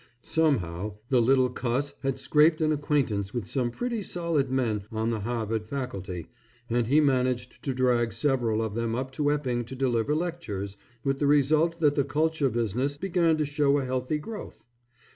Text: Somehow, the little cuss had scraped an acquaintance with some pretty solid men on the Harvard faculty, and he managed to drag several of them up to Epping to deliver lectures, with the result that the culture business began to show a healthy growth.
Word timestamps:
Somehow, 0.23 0.95
the 1.09 1.21
little 1.21 1.51
cuss 1.51 1.93
had 2.01 2.17
scraped 2.17 2.59
an 2.59 2.71
acquaintance 2.71 3.35
with 3.35 3.45
some 3.45 3.69
pretty 3.69 4.01
solid 4.01 4.49
men 4.49 4.85
on 4.91 5.11
the 5.11 5.19
Harvard 5.19 5.67
faculty, 5.67 6.25
and 6.71 6.87
he 6.87 6.99
managed 6.99 7.61
to 7.65 7.71
drag 7.75 8.11
several 8.11 8.63
of 8.63 8.73
them 8.73 8.95
up 8.95 9.11
to 9.11 9.31
Epping 9.31 9.63
to 9.65 9.75
deliver 9.75 10.15
lectures, 10.15 10.75
with 11.03 11.19
the 11.19 11.27
result 11.27 11.79
that 11.81 11.93
the 11.93 12.03
culture 12.03 12.49
business 12.49 12.97
began 12.97 13.37
to 13.37 13.45
show 13.45 13.77
a 13.77 13.85
healthy 13.85 14.17
growth. 14.17 14.65